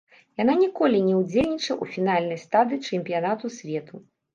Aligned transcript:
Яна 0.41 0.55
ніколі 0.63 1.01
не 1.11 1.13
ўдзельнічала 1.21 1.77
ў 1.83 1.95
фінальнай 1.95 2.43
стадыі 2.49 2.85
чэмпіянату 2.89 3.59
свету. 3.61 4.07